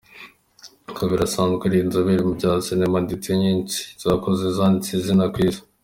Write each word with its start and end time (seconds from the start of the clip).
Kabera 0.97 1.23
asanzwe 1.27 1.63
ari 1.65 1.77
inzobere 1.79 2.21
mu 2.27 2.33
bya 2.37 2.51
sinema 2.65 2.97
ndetse 3.05 3.27
nyinshi 3.41 3.79
yakoze 4.11 4.43
zanditse 4.57 4.91
izina 4.93 5.25
ku 5.35 5.39
Isi. 5.47 5.61